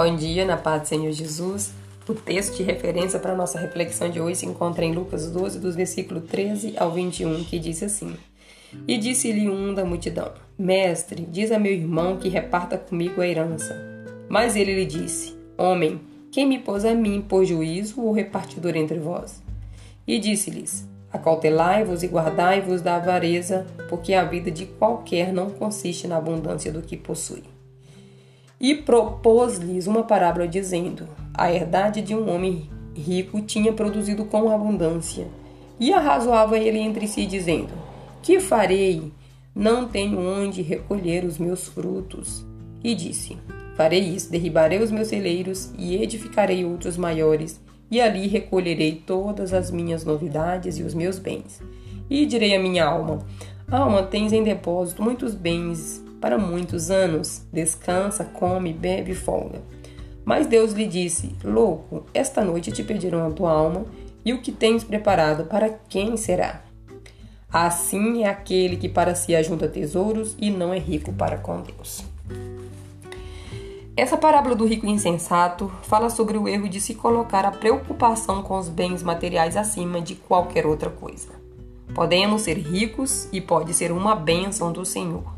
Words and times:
Bom 0.00 0.14
dia, 0.14 0.44
na 0.44 0.56
paz 0.56 0.82
do 0.82 0.86
Senhor 0.86 1.10
Jesus. 1.10 1.72
O 2.08 2.14
texto 2.14 2.56
de 2.56 2.62
referência 2.62 3.18
para 3.18 3.32
a 3.32 3.36
nossa 3.36 3.58
reflexão 3.58 4.08
de 4.08 4.20
hoje 4.20 4.36
se 4.36 4.46
encontra 4.46 4.84
em 4.84 4.94
Lucas 4.94 5.28
12, 5.28 5.58
dos 5.58 5.74
versículos 5.74 6.22
13 6.30 6.74
ao 6.78 6.92
21, 6.92 7.42
que 7.42 7.58
diz 7.58 7.82
assim: 7.82 8.14
E 8.86 8.96
disse-lhe 8.96 9.48
um 9.48 9.74
da 9.74 9.84
multidão: 9.84 10.30
Mestre, 10.56 11.26
diz 11.28 11.50
a 11.50 11.58
meu 11.58 11.72
irmão 11.72 12.16
que 12.16 12.28
reparta 12.28 12.78
comigo 12.78 13.20
a 13.20 13.26
herança. 13.26 13.76
Mas 14.28 14.54
ele 14.54 14.72
lhe 14.72 14.86
disse: 14.86 15.36
Homem, 15.58 16.00
quem 16.30 16.46
me 16.46 16.60
pôs 16.60 16.84
a 16.84 16.94
mim 16.94 17.20
por 17.20 17.44
juízo 17.44 18.00
ou 18.00 18.12
repartidor 18.12 18.76
entre 18.76 19.00
vós? 19.00 19.42
E 20.06 20.20
disse-lhes: 20.20 20.88
Acautelai-vos 21.12 22.04
e 22.04 22.06
guardai-vos 22.06 22.80
da 22.80 22.94
avareza, 22.94 23.66
porque 23.88 24.14
a 24.14 24.22
vida 24.22 24.48
de 24.48 24.64
qualquer 24.64 25.32
não 25.32 25.50
consiste 25.50 26.06
na 26.06 26.18
abundância 26.18 26.70
do 26.70 26.82
que 26.82 26.96
possui. 26.96 27.57
E 28.60 28.74
propôs-lhes 28.74 29.86
uma 29.86 30.02
parábola 30.02 30.48
dizendo: 30.48 31.08
A 31.34 31.52
herdade 31.52 32.02
de 32.02 32.14
um 32.14 32.28
homem 32.28 32.68
rico 32.94 33.40
tinha 33.40 33.72
produzido 33.72 34.24
com 34.24 34.50
abundância. 34.50 35.26
E 35.78 35.92
arrazoava 35.92 36.58
ele 36.58 36.78
entre 36.78 37.06
si, 37.06 37.24
dizendo: 37.26 37.70
Que 38.22 38.40
farei? 38.40 39.12
Não 39.54 39.88
tenho 39.88 40.18
onde 40.18 40.62
recolher 40.62 41.24
os 41.24 41.38
meus 41.38 41.68
frutos. 41.68 42.44
E 42.82 42.94
disse: 42.94 43.36
Farei 43.76 44.00
isso, 44.00 44.30
derribarei 44.30 44.82
os 44.82 44.90
meus 44.90 45.08
celeiros 45.08 45.72
e 45.78 46.02
edificarei 46.02 46.64
outros 46.64 46.96
maiores 46.96 47.60
e 47.90 48.00
ali 48.00 48.26
recolherei 48.26 49.02
todas 49.06 49.52
as 49.52 49.70
minhas 49.70 50.04
novidades 50.04 50.78
e 50.78 50.82
os 50.82 50.94
meus 50.94 51.18
bens. 51.18 51.62
E 52.08 52.26
direi 52.26 52.54
à 52.54 52.58
minha 52.58 52.84
alma: 52.84 53.20
Alma, 53.70 54.02
tens 54.02 54.32
em 54.32 54.42
depósito 54.42 55.02
muitos 55.02 55.34
bens 55.34 56.04
para 56.20 56.38
muitos 56.38 56.90
anos. 56.90 57.42
Descansa, 57.52 58.24
come, 58.24 58.72
bebe 58.72 59.12
e 59.12 59.14
folga. 59.14 59.60
Mas 60.24 60.46
Deus 60.46 60.72
lhe 60.72 60.86
disse: 60.86 61.34
Louco, 61.42 62.04
esta 62.12 62.44
noite 62.44 62.70
te 62.70 62.82
pedirão 62.82 63.26
a 63.26 63.30
tua 63.30 63.50
alma, 63.50 63.86
e 64.24 64.32
o 64.32 64.42
que 64.42 64.52
tens 64.52 64.84
preparado 64.84 65.44
para 65.44 65.70
quem 65.88 66.16
será? 66.16 66.62
Assim 67.50 68.24
é 68.24 68.28
aquele 68.28 68.76
que 68.76 68.90
para 68.90 69.14
si 69.14 69.34
ajunta 69.34 69.66
tesouros 69.66 70.36
e 70.38 70.50
não 70.50 70.74
é 70.74 70.78
rico 70.78 71.12
para 71.14 71.38
com 71.38 71.62
Deus. 71.62 72.04
Essa 73.96 74.18
parábola 74.18 74.54
do 74.54 74.66
rico 74.66 74.86
insensato 74.86 75.72
fala 75.82 76.10
sobre 76.10 76.36
o 76.36 76.46
erro 76.46 76.68
de 76.68 76.80
se 76.80 76.94
colocar 76.94 77.44
a 77.46 77.50
preocupação 77.50 78.42
com 78.42 78.58
os 78.58 78.68
bens 78.68 79.02
materiais 79.02 79.56
acima 79.56 80.00
de 80.00 80.14
qualquer 80.14 80.66
outra 80.66 80.90
coisa. 80.90 81.30
Podemos 81.94 82.42
ser 82.42 82.58
ricos 82.58 83.28
e 83.32 83.40
pode 83.40 83.72
ser 83.72 83.90
uma 83.90 84.14
bênção 84.14 84.70
do 84.70 84.84
Senhor. 84.84 85.37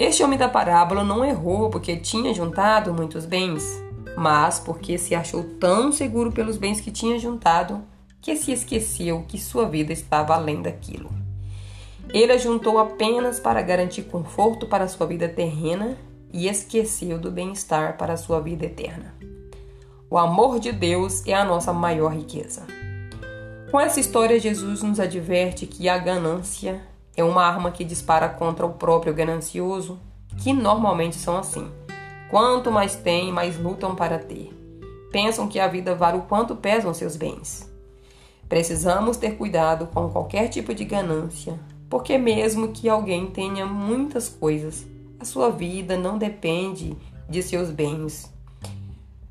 Este 0.00 0.24
homem 0.24 0.38
da 0.38 0.48
parábola 0.48 1.04
não 1.04 1.22
errou 1.22 1.68
porque 1.68 1.94
tinha 1.94 2.32
juntado 2.32 2.94
muitos 2.94 3.26
bens, 3.26 3.62
mas 4.16 4.58
porque 4.58 4.96
se 4.96 5.14
achou 5.14 5.44
tão 5.60 5.92
seguro 5.92 6.32
pelos 6.32 6.56
bens 6.56 6.80
que 6.80 6.90
tinha 6.90 7.18
juntado 7.18 7.82
que 8.18 8.34
se 8.34 8.50
esqueceu 8.50 9.26
que 9.28 9.38
sua 9.38 9.68
vida 9.68 9.92
estava 9.92 10.34
além 10.34 10.62
daquilo. 10.62 11.10
Ele 12.14 12.32
ajuntou 12.32 12.78
apenas 12.78 13.38
para 13.38 13.60
garantir 13.60 14.04
conforto 14.04 14.66
para 14.66 14.88
sua 14.88 15.06
vida 15.06 15.28
terrena 15.28 15.98
e 16.32 16.48
esqueceu 16.48 17.18
do 17.18 17.30
bem-estar 17.30 17.98
para 17.98 18.16
sua 18.16 18.40
vida 18.40 18.64
eterna. 18.64 19.14
O 20.08 20.16
amor 20.16 20.58
de 20.58 20.72
Deus 20.72 21.22
é 21.26 21.34
a 21.34 21.44
nossa 21.44 21.74
maior 21.74 22.14
riqueza. 22.14 22.66
Com 23.70 23.78
essa 23.78 24.00
história, 24.00 24.40
Jesus 24.40 24.82
nos 24.82 24.98
adverte 24.98 25.66
que 25.66 25.90
a 25.90 25.98
ganância 25.98 26.88
é 27.16 27.24
uma 27.24 27.44
arma 27.44 27.70
que 27.70 27.84
dispara 27.84 28.28
contra 28.28 28.64
o 28.64 28.74
próprio 28.74 29.12
ganancioso, 29.12 29.98
que 30.38 30.52
normalmente 30.52 31.16
são 31.16 31.36
assim. 31.36 31.70
Quanto 32.30 32.70
mais 32.70 32.94
têm, 32.94 33.32
mais 33.32 33.58
lutam 33.58 33.94
para 33.94 34.18
ter. 34.18 34.56
Pensam 35.10 35.48
que 35.48 35.58
a 35.58 35.66
vida 35.66 35.94
vale 35.94 36.18
o 36.18 36.22
quanto 36.22 36.54
pesam 36.54 36.94
seus 36.94 37.16
bens. 37.16 37.68
Precisamos 38.48 39.16
ter 39.16 39.36
cuidado 39.36 39.86
com 39.88 40.08
qualquer 40.08 40.48
tipo 40.48 40.74
de 40.74 40.84
ganância, 40.84 41.58
porque 41.88 42.16
mesmo 42.16 42.68
que 42.68 42.88
alguém 42.88 43.26
tenha 43.26 43.66
muitas 43.66 44.28
coisas, 44.28 44.86
a 45.18 45.24
sua 45.24 45.50
vida 45.50 45.96
não 45.96 46.16
depende 46.16 46.96
de 47.28 47.42
seus 47.42 47.70
bens. 47.70 48.32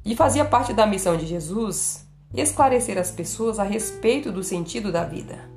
E 0.06 0.16
fazia 0.16 0.45
parte 0.45 0.73
da 0.73 0.85
missão 0.85 1.18
de 1.18 1.25
Jesus 1.25 2.06
esclarecer 2.34 2.97
as 2.97 3.12
pessoas 3.12 3.59
a 3.59 3.63
respeito 3.63 4.31
do 4.31 4.44
sentido 4.44 4.91
da 4.91 5.03
vida. 5.03 5.50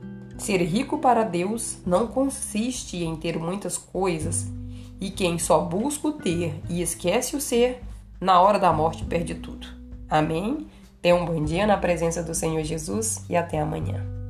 Ser 0.42 0.60
rico 0.62 0.98
para 0.98 1.22
Deus 1.22 1.78
não 1.86 2.08
consiste 2.08 2.96
em 2.96 3.14
ter 3.14 3.38
muitas 3.38 3.78
coisas, 3.78 4.48
e 5.00 5.08
quem 5.08 5.38
só 5.38 5.60
busca 5.60 6.08
o 6.08 6.12
ter 6.14 6.60
e 6.68 6.82
esquece 6.82 7.36
o 7.36 7.40
ser, 7.40 7.80
na 8.20 8.40
hora 8.40 8.58
da 8.58 8.72
morte 8.72 9.04
perde 9.04 9.36
tudo. 9.36 9.68
Amém? 10.10 10.66
Tenha 11.00 11.14
um 11.14 11.24
bom 11.24 11.44
dia 11.44 11.64
na 11.64 11.76
presença 11.76 12.24
do 12.24 12.34
Senhor 12.34 12.64
Jesus 12.64 13.24
e 13.30 13.36
até 13.36 13.60
amanhã. 13.60 14.21